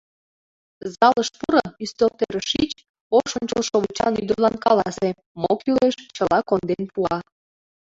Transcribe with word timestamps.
Залыш 0.93 1.29
пуро, 1.37 1.65
ӱстелтӧрыш 1.83 2.45
шич, 2.51 2.73
ош 3.17 3.29
ончылшовычан 3.39 4.13
ӱдырлан 4.21 4.55
каласе— 4.65 5.09
мо 5.41 5.51
кӱлеш, 5.61 5.95
чыла 6.15 6.39
конден 6.49 6.83
пуа. 6.93 7.17